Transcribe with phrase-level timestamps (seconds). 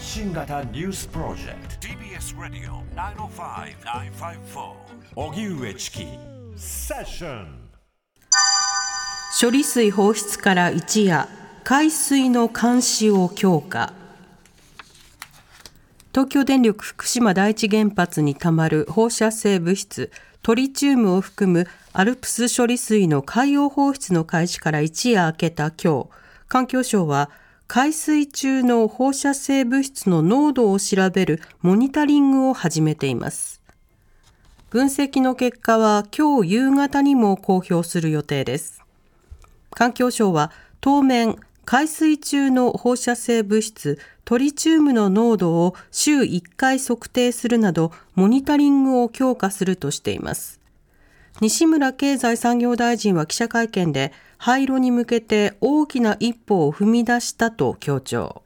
[0.00, 1.86] 発信型ニュースプロジェクト。
[1.86, 2.82] TBS ラディオ
[3.28, 4.72] 905-954
[5.14, 6.06] おぎゅうえちき
[6.56, 7.68] セッション
[9.38, 11.28] 処理水放出から一夜
[11.64, 13.92] 海水の監視を強化。
[16.14, 20.10] 東京電力福島第一原発にたまる放射性物質
[20.42, 26.08] トリチウムを含むアルプス処理水の海洋放出の開始から一夜明けた今日。
[26.48, 27.30] 環境省は
[27.72, 33.62] 海水中の放射性物質の濃度を調べるモニタリングを始めています。
[34.70, 38.82] 分析の結果は今日夕方にも公表する予定です。
[39.70, 50.59] 環境省は当面海水中の放射性物質トリチウムの濃度を週1回測定するなどモニタリングを強化するとしています。
[51.40, 58.42] 西村経済産業大臣は記者会見で廃炉に向けて大きな一歩を踏み出したと強調。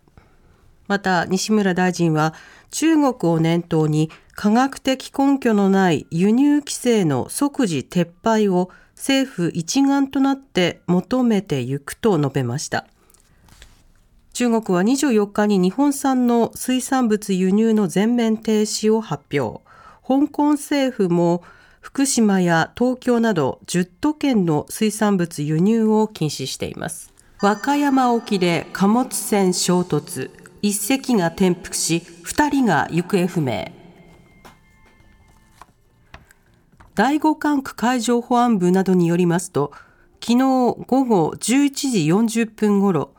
[0.87, 2.35] また西村大臣は
[2.71, 12.87] 中国を念頭に科学的根拠のない輸入規制の即時撤廃を政府一丸となって求めていくと述べました。
[14.33, 19.63] 中国は24日に日本産の水産物輸入の全面停止を発表。
[20.07, 21.43] 香港政府も
[21.85, 27.13] 福島や東京など10都県の水産物輸入を禁止しています。
[27.43, 30.31] 和歌山沖で貨物船衝突、
[30.63, 33.71] 1隻が転覆し、2人が行方不明。
[36.95, 39.71] 第五管区海上保安部などによりますと、
[40.23, 43.11] 昨日午後11時40分ごろ、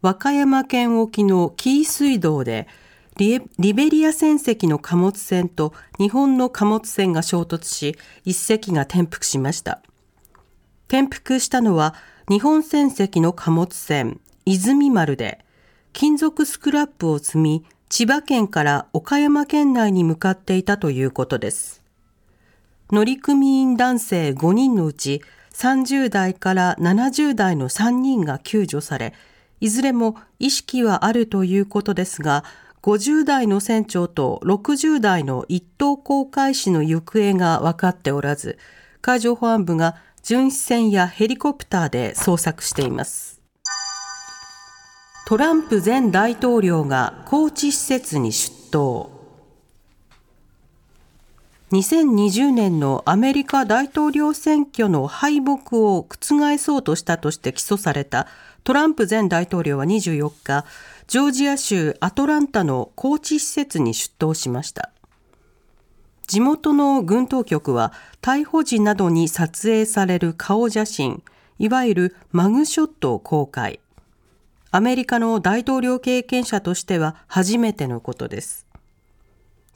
[0.00, 2.68] 和歌山県沖の紀伊水道で
[3.16, 9.82] リベリア船籍の貨物船と日本の貨物船が衝突し、一隻が転覆しました。
[10.88, 11.94] 転覆したのは
[12.28, 15.44] 日本船籍の貨物船、泉丸で、
[15.92, 21.82] 金属スクラップを積み、千葉県から岡山県内に向かっていたということです。
[22.90, 25.22] 乗組員男性5人のうち
[25.52, 29.14] 30代から70代の3人が救助され、
[29.60, 32.44] いずれも意識はあるということですが、
[32.84, 38.58] 50代の船長と60代の一等航海士の行方が分かっておらず、
[39.00, 43.40] 海上保安部が巡視船やヘリコプターで捜索しています。
[45.26, 49.10] トランプ前大統領が高知施設に出頭。
[51.72, 58.26] 2020年のアメリカ大統領選挙の敗北を覆そうとしたとして起訴された
[58.64, 60.64] トランプ前大統領は24日、
[61.06, 64.90] ジョージア州アトランタの高知施設に出頭しました。
[66.26, 67.92] 地元の軍当局は
[68.22, 71.22] 逮捕時などに撮影される顔写真、
[71.58, 73.80] いわゆるマグショットを公開。
[74.70, 78.66] アメリカの大統領経験者としては初めてのことです。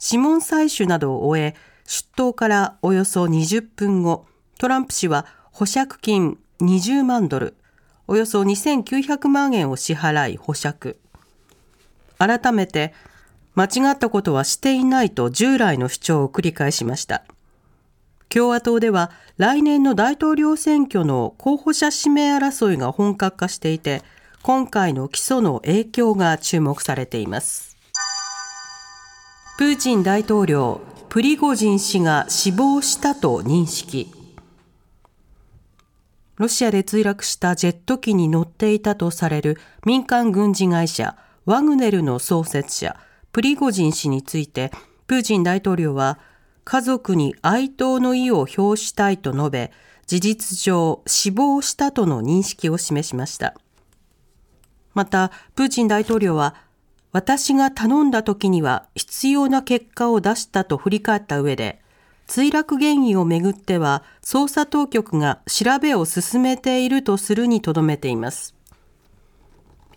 [0.03, 4.25] 指紋採取などを終え、出頭からおよそ20分後、
[4.57, 7.55] トランプ氏は保釈金20万ドル、
[8.07, 10.99] およそ2900万円を支払い保釈。
[12.19, 12.93] 改めて
[13.55, 17.23] 間違ったことはしていないと従来の主張を繰り返しました。
[18.29, 24.03] 共和党では来年の大統領選挙の候補者指名争いが本格化していて、
[24.43, 27.75] 今回の起訴の影響が注目されています。
[29.57, 34.13] プーチン大統領、プリゴジン氏が死亡したと認識。
[36.37, 41.17] ロシアで墜落したジェット機に乗っていたとされる民間軍事会社
[41.49, 42.95] ワグネルの創設者、
[43.31, 44.69] プリゴジン氏について、
[45.07, 46.19] プーチン大統領は、
[46.63, 49.71] 家族に哀悼の意を表したいと述べ、
[50.05, 53.55] 事実上死亡したとの認識を示しました。
[54.93, 56.53] また、プーチン大統領は、
[57.13, 61.81] 私が頼んだ時には必要な結果を出したと振り返った上で、
[62.27, 68.58] 墜落原因をめぐっては捜査当局が調べを進めているとするにとどめています。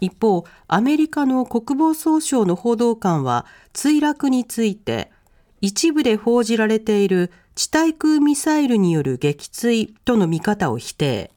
[0.02, 5.12] 一方、アメリカの国防総省の報道官は墜落について
[5.60, 11.31] 一部で報じられている地対空ミサイルによる撃墜との見方を否定。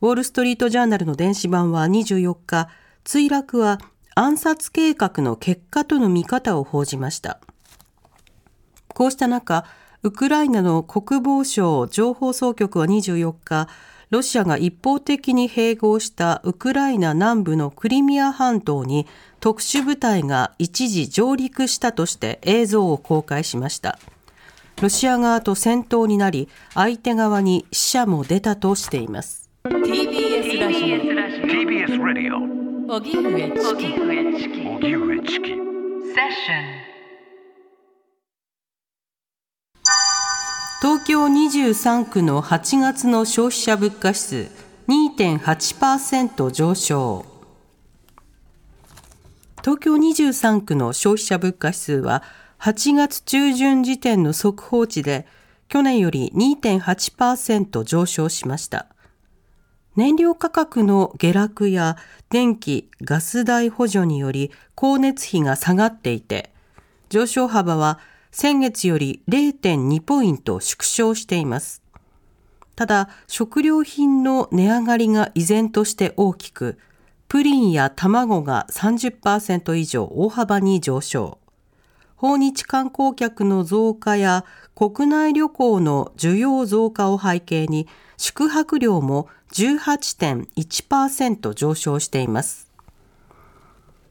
[0.00, 2.68] ウォール・ストリート・ジャーナルの電子版は24日、
[3.04, 3.80] 墜落は
[4.14, 7.40] 暗殺計画の結果との見方を報じました。
[8.86, 9.64] こうした中、
[10.04, 13.68] ウクライナの国防省情報総局は24日、
[14.14, 19.08] ロシアが一方的に併合したウクライナ南部のクリミア半島に
[19.40, 23.98] 特殊部隊が一時上陸したとして映像を公開しました。
[24.80, 29.50] ロシア側と戦闘になり、相手側に死者も出たとしています。
[29.64, 30.96] TBS ラジオ。
[31.48, 32.94] TBS ラジオ。
[32.94, 34.00] 荻上チキ。
[34.00, 35.50] 荻上チキ。
[35.54, 36.83] Session
[40.84, 44.50] 東京23区の8月の消費者物価指数
[44.86, 47.24] 2.8%上昇
[49.62, 52.22] 東京23区の消費者物価指数は
[52.58, 55.26] 8月中旬時点の速報値で
[55.68, 58.88] 去年より2.8%上昇しました。
[59.96, 61.96] 燃料価格の下落や
[62.28, 66.50] 電気・ガス代補助により光熱費が下がっていて、
[67.08, 68.00] 上昇幅は
[68.36, 71.84] 先月より0.2ポイント縮小しています。
[72.74, 76.76] ただ、食料品の値上がりが依然として大きく、
[77.28, 81.38] プリンや卵が30%以上大幅に上昇。
[82.16, 84.44] 訪日観光客の増加や
[84.74, 87.86] 国内旅行の需要増加を背景に
[88.16, 92.68] 宿泊料も18.1%上昇しています。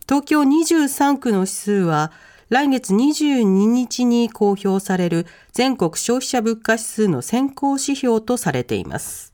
[0.08, 2.14] 東京23区の指数は
[2.53, 9.33] 来月22日に公表される全国消費者物価指数の先行指標とされています。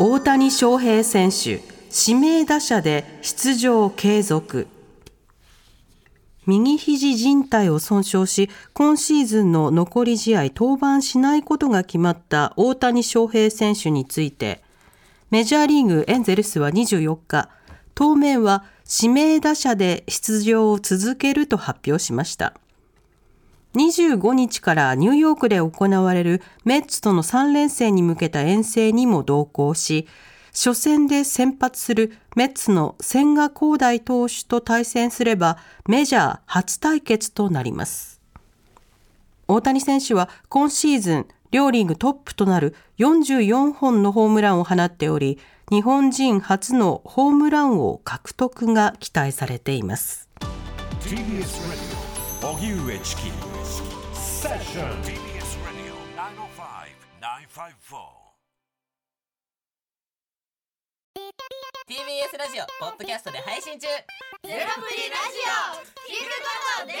[0.00, 1.60] 大谷翔平選手
[1.96, 4.66] 指名打者で出場継続。
[6.46, 14.64] 右肘靭帯を損傷し、今シーズンの残り試合登板しないことが決まった大谷翔平選手について、
[15.30, 17.48] メジャーリーグエンゼルスは24日、
[17.94, 22.54] 当面は指名打者で出場を続けると発表しました。
[23.74, 30.08] 25日からニューヨークで行われるメッツとの3連戦に向けた遠征にも同行し、
[30.52, 38.20] 初戦で先発するメッツの千賀滉大投手と対戦すればメジャー初対決となります。
[39.46, 45.38] 大谷選手は今シーズン両リーグトップとなる44本のホームランを放っており、
[45.70, 50.28] 日本人初のホームラン王獲得が期待されています。
[51.00, 51.18] TBS
[52.42, 53.22] Radio 荻上チキ
[54.14, 55.94] セッション TBS Radio
[57.20, 58.20] 905-954
[61.90, 63.88] TBS ラジオポッドキャストで配信中。
[63.88, 64.02] ゼロ
[64.46, 64.70] プリラジ
[65.44, 66.46] オ聞くこ
[66.80, 67.00] とできる